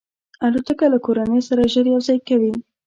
الوتکه 0.45 0.85
له 0.93 0.97
کورنۍ 1.05 1.41
سره 1.49 1.69
ژر 1.73 1.85
یو 1.93 2.01
ځای 2.07 2.19
کوي. 2.27 2.51